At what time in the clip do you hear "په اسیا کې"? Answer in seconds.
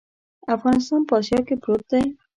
1.09-1.55